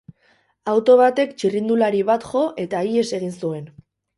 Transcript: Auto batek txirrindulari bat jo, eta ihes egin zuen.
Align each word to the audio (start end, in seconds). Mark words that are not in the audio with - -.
Auto 0.71 0.95
batek 1.01 1.35
txirrindulari 1.41 2.01
bat 2.09 2.27
jo, 2.33 2.41
eta 2.67 2.85
ihes 2.95 3.07
egin 3.19 3.37
zuen. 3.45 3.71